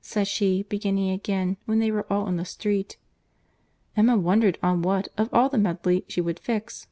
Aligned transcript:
said 0.00 0.28
she, 0.28 0.62
beginning 0.68 1.10
again 1.10 1.56
when 1.64 1.80
they 1.80 1.90
were 1.90 2.06
all 2.08 2.28
in 2.28 2.36
the 2.36 2.44
street. 2.44 2.96
Emma 3.96 4.16
wondered 4.16 4.56
on 4.62 4.80
what, 4.80 5.08
of 5.18 5.28
all 5.34 5.48
the 5.48 5.58
medley, 5.58 6.04
she 6.06 6.20
would 6.20 6.38
fix. 6.38 6.86